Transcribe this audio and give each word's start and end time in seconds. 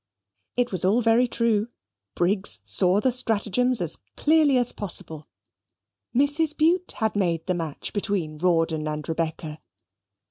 It 0.57 0.71
was 0.71 0.83
all 0.83 1.01
very 1.03 1.27
true. 1.27 1.67
Briggs 2.15 2.61
saw 2.65 2.99
the 2.99 3.11
stratagems 3.11 3.81
as 3.83 3.99
clearly 4.17 4.57
as 4.57 4.71
possible. 4.71 5.27
Mrs. 6.15 6.57
Bute 6.57 6.93
had 6.93 7.15
made 7.15 7.45
the 7.45 7.53
match 7.53 7.93
between 7.93 8.39
Rawdon 8.39 8.87
and 8.87 9.07
Rebecca. 9.07 9.61